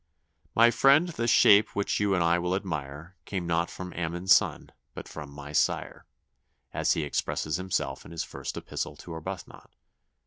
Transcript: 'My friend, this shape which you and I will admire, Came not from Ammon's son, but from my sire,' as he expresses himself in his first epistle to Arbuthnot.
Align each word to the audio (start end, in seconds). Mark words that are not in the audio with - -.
'My 0.55 0.71
friend, 0.71 1.09
this 1.09 1.29
shape 1.29 1.75
which 1.75 1.99
you 1.99 2.15
and 2.15 2.23
I 2.23 2.39
will 2.39 2.55
admire, 2.55 3.15
Came 3.25 3.45
not 3.45 3.69
from 3.69 3.93
Ammon's 3.93 4.33
son, 4.33 4.71
but 4.95 5.07
from 5.07 5.29
my 5.29 5.51
sire,' 5.51 6.07
as 6.73 6.93
he 6.93 7.03
expresses 7.03 7.57
himself 7.57 8.03
in 8.03 8.09
his 8.09 8.23
first 8.23 8.57
epistle 8.57 8.95
to 8.95 9.13
Arbuthnot. 9.13 9.69